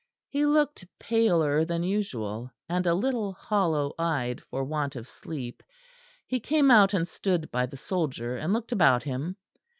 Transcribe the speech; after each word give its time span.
He 0.29 0.47
looked 0.47 0.83
paler 0.99 1.63
than 1.63 1.83
usual; 1.83 2.49
and 2.67 2.87
a 2.87 2.95
little 2.95 3.33
hollow 3.33 3.93
eyed 3.99 4.41
for 4.41 4.63
want 4.63 4.95
of 4.95 5.05
sleep. 5.07 5.61
He 6.25 6.39
came 6.39 6.71
out 6.71 6.95
and 6.95 7.07
stood 7.07 7.51
by 7.51 7.67
the 7.67 7.77
soldier, 7.77 8.35
and 8.35 8.51
looked 8.51 8.71
about 8.71 9.03
him. 9.03 9.35